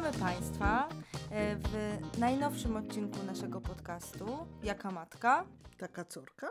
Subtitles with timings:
[0.00, 0.88] Witamy Państwa
[1.30, 5.46] e, w najnowszym odcinku naszego podcastu Jaka Matka.
[5.78, 6.48] Taka córka?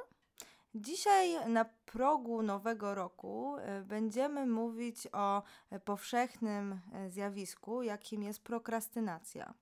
[0.75, 5.43] Dzisiaj na progu nowego roku e, będziemy mówić o
[5.85, 9.53] powszechnym e, zjawisku, jakim jest prokrastynacja.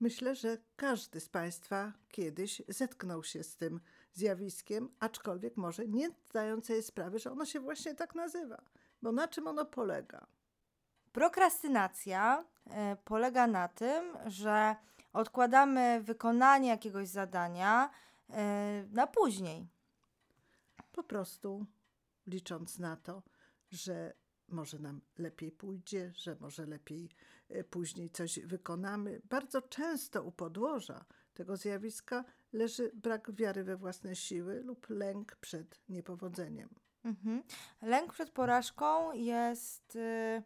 [0.00, 3.80] Myślę, że każdy z Państwa kiedyś zetknął się z tym
[4.12, 8.62] zjawiskiem, aczkolwiek może nie zdając sobie sprawy, że ono się właśnie tak nazywa.
[9.02, 10.26] Bo na czym ono polega?
[11.14, 14.76] Prokrastynacja e, polega na tym, że
[15.12, 17.90] odkładamy wykonanie jakiegoś zadania
[18.30, 19.68] e, na później.
[20.92, 21.66] Po prostu
[22.26, 23.22] licząc na to,
[23.70, 24.14] że
[24.48, 27.10] może nam lepiej pójdzie, że może lepiej
[27.48, 29.20] e, później coś wykonamy.
[29.24, 35.80] Bardzo często u podłoża tego zjawiska leży brak wiary we własne siły lub lęk przed
[35.88, 36.68] niepowodzeniem.
[37.04, 37.42] Mhm.
[37.82, 39.96] Lęk przed porażką jest.
[39.96, 40.42] Y, e,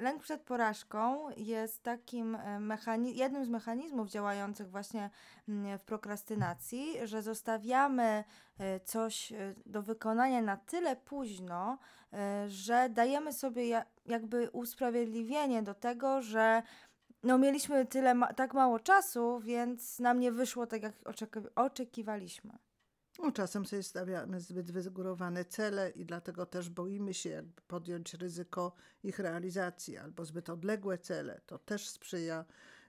[0.00, 5.10] lęk przed porażką jest takim e, mechani- jednym z mechanizmów działających właśnie
[5.48, 8.24] mm, w prokrastynacji, że zostawiamy
[8.58, 9.32] e, coś
[9.66, 11.78] do wykonania na tyle późno,
[12.48, 16.62] że dajemy sobie jakby usprawiedliwienie do tego, że
[17.22, 22.58] no mieliśmy tyle ma- tak mało czasu, więc nam nie wyszło tak, jak oczeki- oczekiwaliśmy.
[23.18, 28.72] No, czasem sobie stawiamy zbyt wygórowane cele i dlatego też boimy się jakby podjąć ryzyko
[29.02, 31.40] ich realizacji, albo zbyt odległe cele.
[31.46, 32.44] To też sprzyja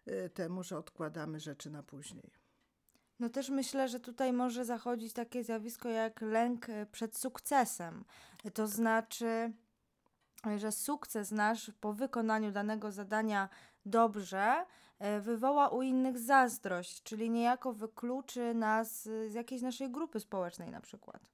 [0.08, 2.32] y, temu, że odkładamy rzeczy na później.
[3.20, 8.06] No też myślę, że tutaj może zachodzić takie zjawisko jak lęk y, przed sukcesem.
[8.54, 9.52] To znaczy,
[10.58, 13.50] że sukces nasz po wykonaniu danego zadania
[13.90, 14.66] dobrze
[15.00, 20.82] e, wywoła u innych zazdrość, czyli niejako wykluczy nas z jakiejś naszej grupy społecznej na
[20.82, 21.30] przykład.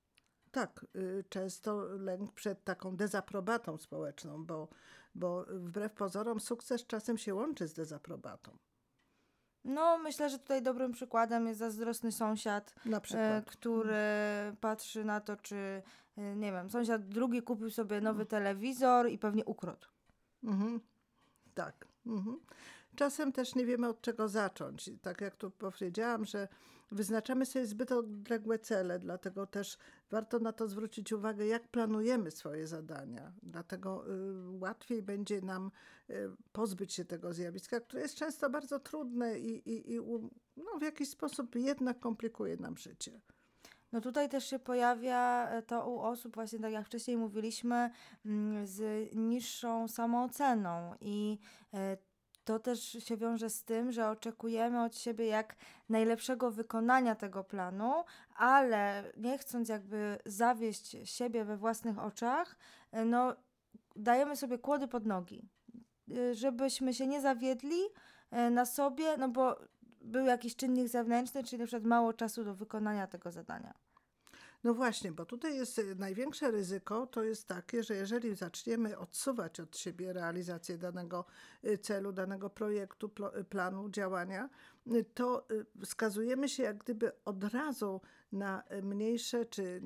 [0.54, 4.68] Tak, y, często lęk przed taką dezaprobatą społeczną, bo,
[5.16, 8.58] bo wbrew pozorom sukces czasem się łączy z dezaprobatą.
[9.64, 12.76] No, myślę, że tutaj dobrym przykładem jest zazdrosny sąsiad,
[13.14, 13.96] e, który
[14.62, 15.82] patrzy na to, czy,
[16.18, 18.28] e, nie wiem, sąsiad drugi kupił sobie nowy mhm.
[18.28, 19.88] telewizor i pewnie ukradł.
[20.44, 20.80] Mhm.
[21.54, 21.93] Tak.
[22.06, 22.40] Mhm.
[22.96, 24.90] Czasem też nie wiemy od czego zacząć.
[25.02, 26.48] Tak jak tu powiedziałam, że
[26.92, 29.78] wyznaczamy sobie zbyt odległe cele, dlatego też
[30.12, 33.34] warto na to zwrócić uwagę, jak planujemy swoje zadania.
[33.44, 35.72] Dlatego y, łatwiej będzie nam
[36.10, 40.00] y, pozbyć się tego zjawiska, które jest często bardzo trudne i, i, i
[40.58, 43.22] no, w jakiś sposób jednak komplikuje nam życie.
[43.94, 47.90] No tutaj też się pojawia e, to u osób, właśnie tak jak wcześniej mówiliśmy,
[48.26, 51.40] mm, z niższą samooceną i
[51.74, 51.98] e,
[52.44, 55.56] to też się wiąże z tym, że oczekujemy od siebie jak
[55.90, 57.94] najlepszego wykonania tego planu,
[58.36, 62.58] ale nie chcąc jakby zawieść siebie we własnych oczach,
[62.92, 63.36] e, no
[63.96, 65.50] dajemy sobie kłody pod nogi,
[66.32, 67.82] żebyśmy się nie zawiedli
[68.52, 69.56] na sobie, no bo
[70.04, 73.74] był jakiś czynnik zewnętrzny, czyli na przykład mało czasu do wykonania tego zadania.
[74.64, 79.60] No właśnie, bo tutaj jest y, największe ryzyko, to jest takie, że jeżeli zaczniemy odsuwać
[79.60, 81.26] od siebie realizację danego
[81.66, 84.50] y, celu, danego projektu, y, planu działania,
[85.14, 85.48] to
[85.86, 89.82] wskazujemy się jak gdyby od razu na mniejsze czy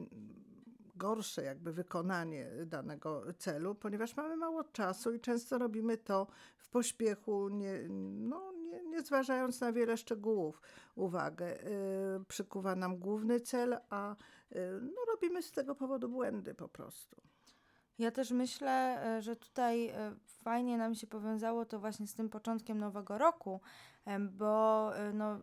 [0.95, 7.49] gorsze jakby wykonanie danego celu, ponieważ mamy mało czasu i często robimy to w pośpiechu,
[7.49, 7.79] nie,
[8.09, 10.61] no, nie, nie zważając na wiele szczegółów
[10.95, 11.57] uwagę.
[12.27, 14.15] Przykuwa nam główny cel, a
[14.51, 17.21] Y, no, robimy z tego powodu błędy po prostu.
[17.99, 22.29] Ja też myślę, e, że tutaj e, fajnie nam się powiązało to właśnie z tym
[22.29, 23.61] początkiem nowego roku,
[24.31, 25.39] bo e, no,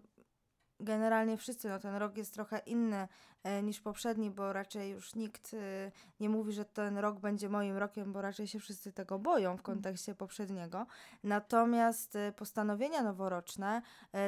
[0.81, 3.09] generalnie wszyscy, no ten rok jest trochę inny
[3.43, 7.77] e, niż poprzedni, bo raczej już nikt e, nie mówi, że ten rok będzie moim
[7.77, 9.62] rokiem, bo raczej się wszyscy tego boją w mm.
[9.62, 10.87] kontekście poprzedniego.
[11.25, 13.83] Natomiast e, postanowienia noworoczne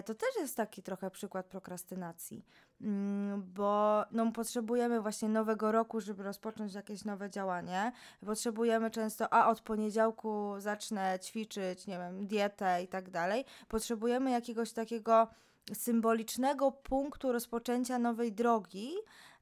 [0.04, 2.44] to też jest taki trochę przykład prokrastynacji,
[2.80, 7.92] mm, bo no, potrzebujemy właśnie nowego roku, żeby rozpocząć jakieś nowe działanie.
[8.26, 13.44] Potrzebujemy często, a od poniedziałku zacznę ćwiczyć, nie wiem, dietę i tak dalej.
[13.68, 15.28] Potrzebujemy jakiegoś takiego
[15.74, 18.92] symbolicznego punktu rozpoczęcia nowej drogi,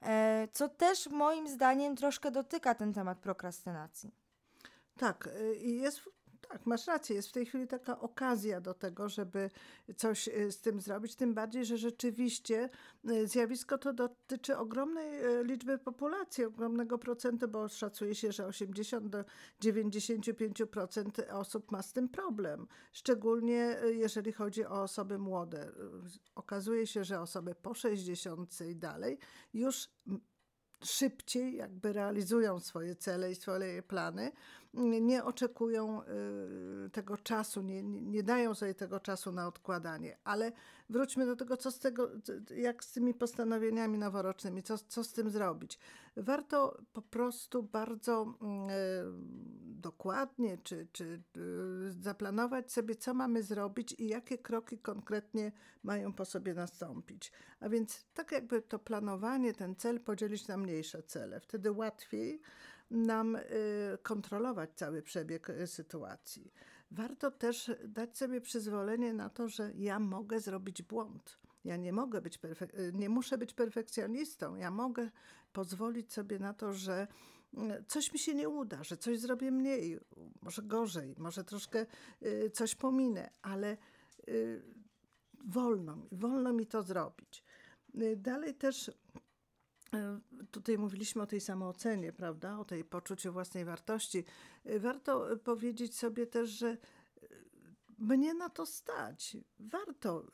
[0.03, 4.15] e, co też moim zdaniem troszkę dotyka ten temat prokrastynacji.
[4.97, 5.29] Tak,
[5.63, 6.14] i jest
[6.49, 7.17] tak, masz rację.
[7.17, 9.51] Jest w tej chwili taka okazja do tego, żeby
[9.97, 11.15] coś y, z tym zrobić.
[11.17, 12.71] Tym bardziej, że rzeczywiście
[13.11, 19.09] y, zjawisko to dotyczy ogromnej y, liczby populacji, ogromnego procentu, bo szacuje się, że 80
[19.09, 19.25] do
[19.63, 22.67] 95% osób ma z tym problem.
[22.93, 25.73] Szczególnie jeżeli chodzi o osoby młode.
[26.35, 29.19] Okazuje się, że osoby po 60 i dalej
[29.55, 29.89] już
[30.85, 34.33] szybciej jakby realizują swoje cele i swoje plany
[35.01, 36.03] nie oczekują
[36.87, 40.17] y, tego czasu, nie, nie, dają sobie tego czasu na odkładanie.
[40.25, 40.53] Ale
[40.91, 42.11] wróćmy do tego, co z tego,
[42.57, 45.79] jak z tymi postanowieniami noworocznymi, co, co z tym zrobić.
[46.17, 48.73] Warto po prostu bardzo mm, e,
[49.65, 51.21] dokładnie czy, czy y,
[51.91, 55.53] zaplanować sobie, co mamy zrobić i jakie kroki konkretnie
[55.83, 57.33] mają po sobie nastąpić.
[57.61, 61.41] A więc tak jakby to planowanie, ten cel podzielić na mniejsze cele.
[61.41, 62.41] Wtedy łatwiej
[62.91, 63.43] nam y,
[64.03, 66.53] kontrolować cały przebieg y, sytuacji.
[66.91, 71.39] Warto też dać sobie przyzwolenie na to, że ja mogę zrobić błąd.
[71.65, 74.55] Ja nie mogę być y, nie muszę być perfekcjonistą.
[74.55, 75.11] Ja mogę
[75.53, 77.07] pozwolić sobie na to, że
[77.89, 80.01] coś mi się nie uda, że coś zrobię mniej,
[80.43, 81.87] może gorzej, może troszkę
[82.23, 83.77] y, coś pominę, ale
[84.29, 84.63] y,
[85.45, 87.45] wolno mi, wolno mi to zrobić.
[88.01, 88.91] Y, Dalej też
[90.51, 92.59] Tutaj mówiliśmy o tej samoocenie, prawda?
[92.59, 94.25] O tej poczuciu własnej wartości.
[94.65, 96.77] Warto powiedzieć sobie też, że
[97.99, 99.37] mnie na to stać.
[99.59, 100.27] Warto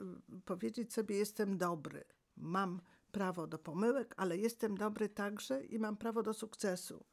[0.45, 2.05] powiedzieć sobie, jestem dobry.
[2.37, 2.81] Mam
[3.13, 7.05] prawo do pomyłek, ale jestem dobry także i mam prawo do sukcesu.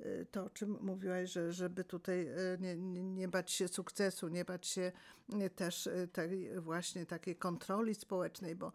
[0.00, 4.44] E, To, o czym mówiłaś, że żeby tutaj e, nie, nie, bać się sukcesu, nie
[4.44, 4.92] bać się
[5.32, 8.72] e, też tej właśnie takiej kontroli społecznej, bo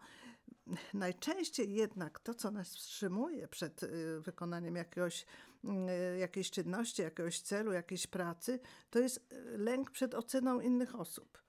[0.94, 5.26] najczęściej jednak to, co nas wstrzymuje przed y, wykonaniem jakiegoś,
[5.64, 8.60] y, jakiejś czynności, jakiegoś celu, jakiejś pracy,
[8.90, 11.42] to jest y, lęk przed oceną innych osób.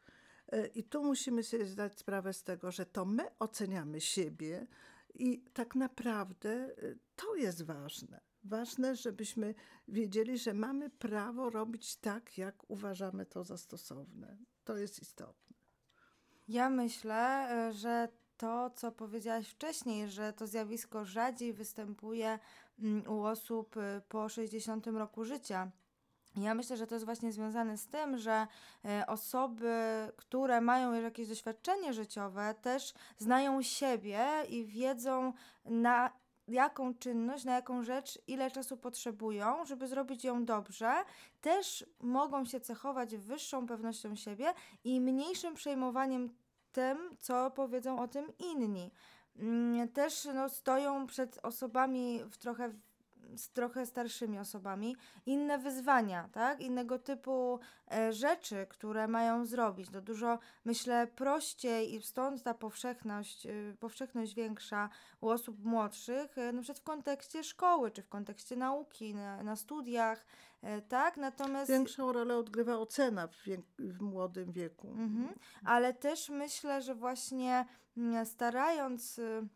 [0.53, 4.67] Y, I tu musimy sobie zdać sprawę z tego, że to my oceniamy siebie
[5.13, 8.21] i tak naprawdę y, to jest ważne.
[8.43, 9.55] Ważne, żebyśmy
[9.87, 14.37] wiedzieli, że mamy prawo robić tak, jak uważamy to za stosowne.
[14.63, 15.57] To jest istotne.
[16.47, 22.39] Ja myślę, y, że to, co powiedziałaś wcześniej, że to zjawisko rzadziej występuje
[22.79, 25.71] mm, u osób y, po 60 roku życia.
[26.35, 28.47] Ja myślę, że to jest właśnie związane z tym, że
[28.85, 29.73] e, osoby,
[30.17, 35.33] które mają już jakieś doświadczenie życiowe, też znają siebie i wiedzą
[35.65, 36.11] na
[36.47, 40.93] jaką czynność, na jaką rzecz, ile czasu potrzebują, żeby zrobić ją dobrze,
[41.41, 44.53] też mogą się cechować wyższą pewnością siebie
[44.83, 46.29] i mniejszym przejmowaniem
[46.71, 48.91] tym, co powiedzą o tym inni.
[49.35, 52.73] Mm, Też no, stoją przed osobami w trochę
[53.35, 54.95] z trochę starszymi osobami
[55.25, 56.61] inne wyzwania, tak?
[56.61, 57.59] Innego typu
[57.91, 59.89] e, rzeczy, które mają zrobić.
[59.89, 64.89] To dużo, myślę, prościej i stąd ta powszechność, y, powszechność większa
[65.21, 69.55] u osób młodszych, e, na przykład w kontekście szkoły, czy w kontekście nauki, na, na
[69.55, 70.25] studiach,
[70.61, 71.17] e, tak?
[71.17, 71.71] Natomiast...
[71.71, 74.87] Większą rolę odgrywa ocena w, wiek, w młodym wieku.
[74.87, 75.29] Mhm.
[75.65, 77.65] Ale też myślę, że właśnie
[77.97, 79.47] mm, starając y,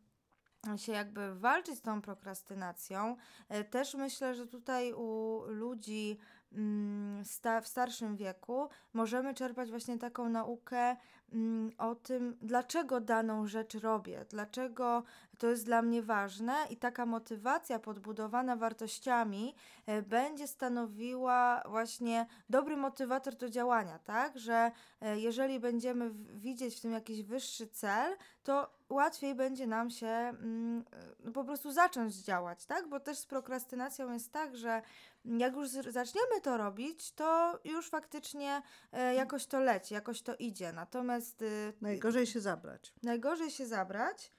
[0.77, 3.15] się jakby walczyć z tą prokrastynacją,
[3.55, 6.17] y, też myślę, że tutaj u ludzi
[6.53, 7.23] mm,
[7.61, 10.95] w starszym wieku możemy czerpać właśnie taką naukę
[11.33, 15.03] mm, o tym, dlaczego daną rzecz robię, dlaczego
[15.37, 19.55] to jest dla mnie ważne i taka motywacja podbudowana wartościami
[19.85, 24.39] e, będzie stanowiła właśnie dobry motywator do działania, tak?
[24.39, 24.71] Że
[25.01, 30.83] e, jeżeli będziemy widzieć w tym jakiś wyższy cel, to łatwiej będzie nam się mm,
[31.27, 32.89] e, po prostu zacząć działać, tak?
[32.89, 34.81] Bo też z prokrastynacją jest tak, że
[35.25, 40.73] jak już zaczniemy to robić, to już faktycznie e, jakoś to leci, jakoś to idzie.
[40.73, 42.93] Natomiast y, Najgorzej się zabrać.
[43.03, 44.31] najgorzej się zabrać,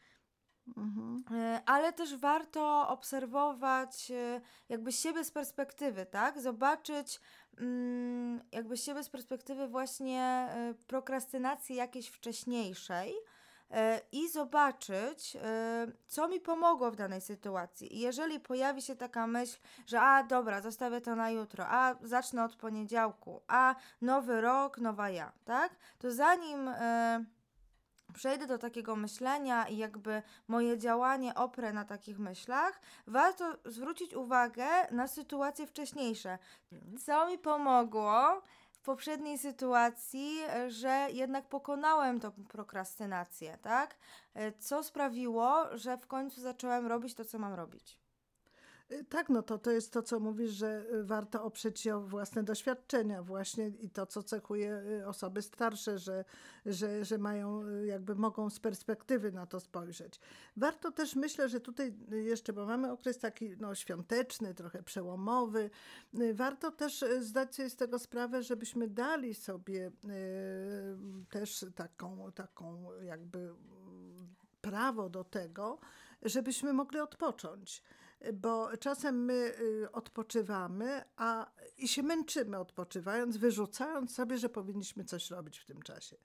[0.76, 1.24] Mhm.
[1.30, 6.40] E, Ale też warto obserwować e, jakby siebie z perspektywy, tak?
[6.40, 7.20] Zobaczyć
[7.58, 13.14] mm, jakby siebie z perspektywy właśnie e, prokrastynacji jakiejś wcześniejszej
[14.12, 15.36] i zobaczyć,
[16.06, 17.96] co mi pomogło w danej sytuacji.
[17.96, 22.44] I jeżeli pojawi się taka myśl, że a dobra, zostawię to na jutro, a zacznę
[22.44, 25.76] od poniedziałku, a nowy rok, nowa ja, tak?
[25.98, 26.70] To zanim
[28.16, 34.66] przejdę do takiego myślenia i jakby moje działanie oprę na takich myślach, warto zwrócić uwagę
[34.90, 36.38] na sytuacje wcześniejsze.
[37.04, 38.42] Co mi pomogło
[38.72, 43.96] w poprzedniej sytuacji, że jednak pokonałem tą prokrastynację, tak?
[44.34, 48.05] E, Co sprawiło, że w końcu zacząłem robić to, co mam robić.
[48.92, 52.00] Y, Tak, no to to jest to, co mówisz, że y, warto oprzeć się o
[52.00, 56.24] własne doświadczenia właśnie i to, co cechuje y, osoby starsze, że,
[56.66, 60.20] że, że mają, jakby mogą z perspektywy na to spojrzeć.
[60.56, 65.70] Warto też, myślę, że tutaj jeszcze, bo mamy okres taki no, świąteczny, trochę przełomowy,
[66.34, 69.90] warto też zdać sobie z tego sprawę, żebyśmy dali sobie
[71.30, 73.54] też taką, taką jakby
[74.60, 75.78] prawo do tego,
[76.22, 77.82] żebyśmy mogli odpocząć
[78.34, 85.30] bo czasem my y, odpoczywamy, a i się męczymy odpoczywając, wyrzucając sobie, że powinniśmy coś
[85.30, 86.16] robić w tym czasie.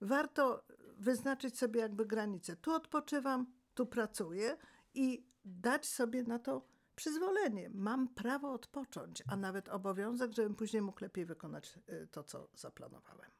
[0.00, 0.64] Warto
[0.98, 2.56] wyznaczyć sobie jakby granice.
[2.56, 4.56] Tu odpoczywam, tu pracuję
[4.94, 6.66] i dać sobie na to
[6.96, 7.70] przyzwolenie.
[7.74, 13.39] Mam prawo odpocząć, a nawet obowiązek, żebym później mógł lepiej wykonać y, to, co zaplanowałem.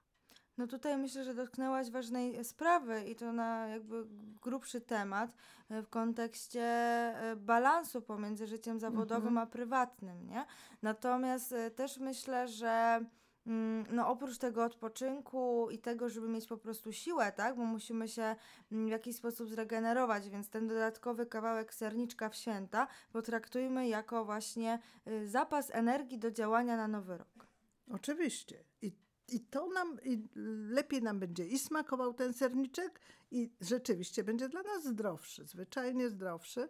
[0.60, 4.06] No tutaj myślę, że dotknęłaś ważnej sprawy i to na jakby
[4.42, 5.30] grubszy temat
[5.70, 10.46] e, w kontekście e, balansu pomiędzy życiem zawodowym a prywatnym, nie?
[10.82, 13.04] Natomiast e, też myślę, że
[13.46, 17.56] mm, no oprócz tego odpoczynku i tego, żeby mieć po prostu siłę, tak?
[17.56, 18.36] Bo musimy się
[18.72, 24.78] mm, w jakiś sposób zregenerować, więc ten dodatkowy kawałek serniczka w święta potraktujmy jako właśnie
[25.24, 27.46] zapas energii do działania na nowy rok.
[27.90, 28.64] Oczywiście.
[28.82, 28.92] I,
[29.32, 30.28] i to nam, i
[30.70, 36.68] lepiej nam będzie i smakował ten serniczek, i rzeczywiście będzie dla nas zdrowszy, zwyczajnie zdrowszy.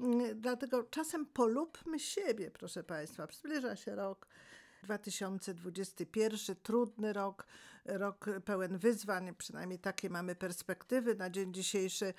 [0.00, 3.28] Mm, Dlatego czasem polubmy siebie, proszę Państwa.
[3.32, 4.26] Zbliża się rok
[4.82, 7.46] 2021, trudny rok,
[7.86, 12.14] rok pełen wyzwań, przynajmniej takie mamy perspektywy na dzień dzisiejszy.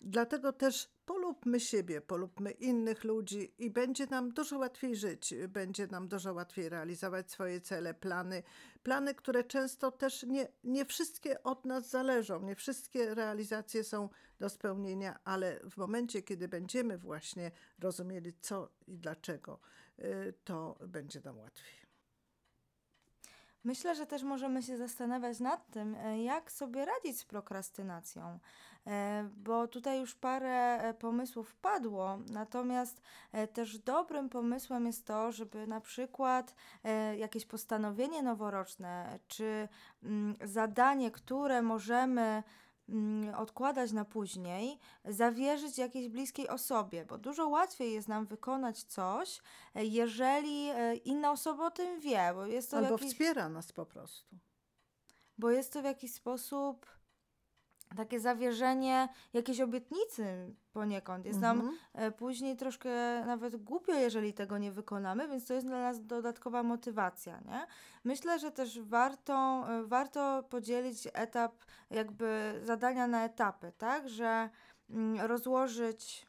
[0.00, 6.08] Dlatego też polubmy siebie, polubmy innych ludzi i będzie nam dużo łatwiej żyć, będzie nam
[6.08, 8.42] dużo łatwiej realizować swoje cele, plany,
[8.82, 14.08] plany, które często też nie, nie wszystkie od nas zależą, nie wszystkie realizacje są
[14.38, 19.60] do spełnienia, ale w momencie, kiedy będziemy właśnie rozumieli co i dlaczego,
[19.98, 21.85] y, to będzie nam łatwiej.
[23.66, 28.38] Myślę, że też możemy się zastanawiać nad tym, e, jak sobie radzić z prokrastynacją,
[28.86, 33.02] e, bo tutaj już parę e, pomysłów padło, natomiast
[33.52, 36.54] też dobrym pomysłem jest to, żeby na przykład
[37.16, 39.68] jakieś postanowienie noworoczne czy
[40.02, 42.42] mm, zadanie, które możemy
[43.36, 49.40] odkładać na później, zawierzyć jakiejś bliskiej osobie, bo dużo łatwiej jest nam wykonać coś,
[49.74, 53.72] e, jeżeli e, inna osoba o tym wie, bo jest to Albo jakiś wspiera nas
[53.72, 54.36] po prostu.
[55.38, 56.95] bo jest to w jakiś sposób
[57.96, 61.26] takie zawierzenie jakiejś obietnicy poniekąd.
[61.26, 61.76] Jest nam Mhm.
[61.94, 62.90] e, później troszkę
[63.26, 67.66] nawet głupio, jeżeli tego nie wykonamy, więc to jest dla nas dodatkowa motywacja, nie?
[68.04, 71.52] Myślę, że też warto, e, warto podzielić etap,
[71.90, 74.08] jakby zadania na etapy, tak?
[74.08, 74.50] Że
[74.90, 76.26] mm, rozłożyć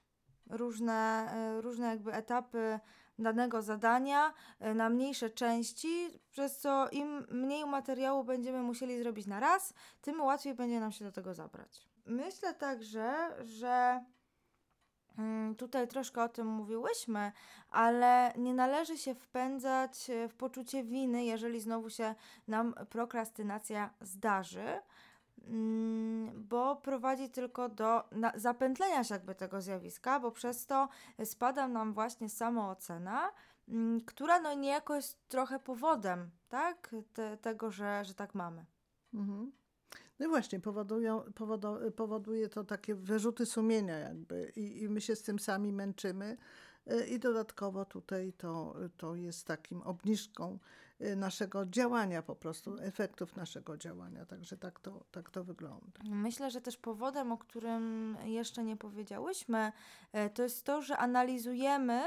[0.50, 2.80] różne, e, różne jakby etapy
[3.20, 9.40] danego zadania e, na mniejsze części, przez co im mniej materiału będziemy musieli zrobić na
[9.40, 11.88] raz, tym łatwiej będzie nam się do tego zabrać.
[12.06, 13.14] Myślę także,
[13.46, 14.06] że
[15.18, 17.32] mm, tutaj troszkę o tym mówiłyśmy,
[17.70, 22.16] ale nie należy się wpędzać e, w poczucie winy, jeżeli znowu się
[22.48, 24.82] nam prokrastynacja zdarzy.
[25.48, 28.04] Mm, Bo prowadzi tylko do
[28.36, 30.90] zapętlenia się jakby tego zjawiska, bo przez to
[31.24, 33.32] spada nam właśnie samoocena,
[33.68, 36.96] mm, która no niejako jest trochę powodem, tak?
[37.14, 38.66] Te, tego, że, że tak mamy.
[39.14, 39.52] Mhm.
[40.20, 45.16] No i właśnie, powodują, powodo, powoduje to takie wyrzuty sumienia jakby i, i my się
[45.16, 46.38] z tym sami męczymy
[47.10, 50.60] i dodatkowo tutaj to, to jest takim obniżką
[51.02, 56.02] y, naszego działania po prostu, efektów naszego działania, także tak to, tak to wygląda.
[56.04, 59.72] Myślę, że też powodem, o którym jeszcze nie powiedziałyśmy,
[60.14, 62.04] e, to jest to, że analizujemy,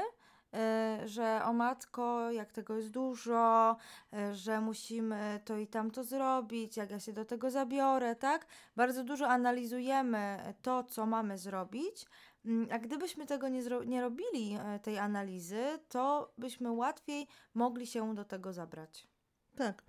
[0.53, 3.77] e, że o matko, jak tego jest dużo,
[4.13, 8.47] e, że musimy to i tamto zrobić, jak ja się do tego zabiorę, tak?
[8.75, 12.05] Bardzo dużo analizujemy to, co mamy zrobić.
[12.45, 18.15] Mm, A gdybyśmy tego nie, nie robili, e, tej analizy, to byśmy łatwiej mogli się
[18.15, 19.07] do tego zabrać.
[19.55, 19.83] Tak.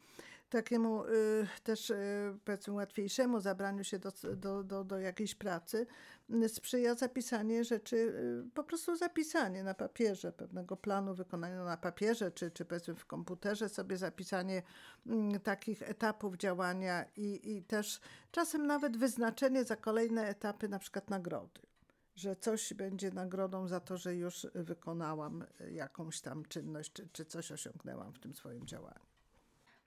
[0.53, 5.87] Takiemu y, też y, powiedzmy łatwiejszemu zabraniu się do, do, do, do jakiejś pracy
[6.45, 12.31] y, sprzyja zapisanie rzeczy, y, po prostu zapisanie na papierze pewnego planu wykonania na papierze,
[12.31, 14.63] czy, czy powiedzmy w komputerze sobie zapisanie
[15.07, 21.11] mm, takich etapów działania i, i też czasem nawet wyznaczenie za kolejne etapy na przykład
[21.11, 21.72] nagrody.
[22.15, 27.25] Że coś będzie nagrodą za to, że już wykonałam y, jakąś tam czynność, czy, czy
[27.25, 29.07] coś osiągnęłam w tym swoim działaniu.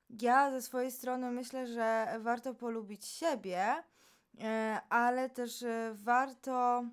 [0.10, 3.84] Ja ze swojej strony myślę, że warto polubić siebie,
[4.40, 6.86] e, ale też e, warto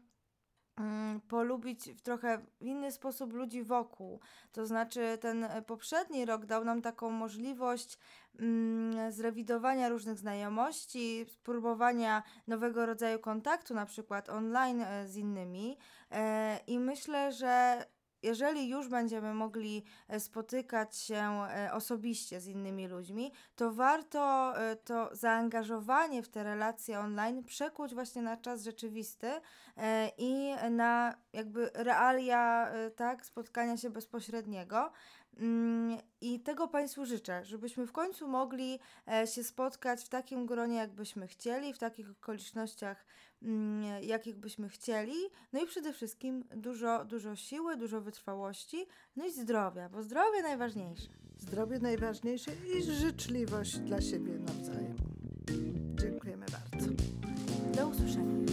[1.28, 4.20] polubić w trochę inny sposób ludzi wokół.
[4.52, 7.98] To znaczy, ten e, poprzedni rok dał nam taką możliwość
[8.38, 15.78] mm, zrewidowania różnych znajomości, spróbowania nowego rodzaju kontaktu, na przykład online e, z innymi.
[16.10, 17.84] E, I myślę, że
[18.22, 24.76] jeżeli już będziemy mogli e, spotykać się e, osobiście z innymi ludźmi, to warto e,
[24.76, 29.30] to zaangażowanie w te relacje online przekuć właśnie na czas rzeczywisty
[30.18, 34.92] i na jakby realia, tak, spotkania się bezpośredniego.
[35.36, 38.78] Mm, I tego Państwu życzę, żebyśmy w końcu mogli
[39.34, 43.04] się spotkać w takim gronie, jakbyśmy chcieli, w takich okolicznościach,
[43.44, 45.14] Mm, jakich byśmy chcieli.
[45.52, 51.08] No i przede wszystkim dużo, dużo siły, dużo wytrwałości, no i zdrowia, bo zdrowie najważniejsze.
[51.38, 54.96] Zdrowie najważniejsze i życzliwość dla siebie nawzajem.
[56.00, 56.90] Dziękujemy bardzo.
[57.74, 58.51] Do usłyszenia.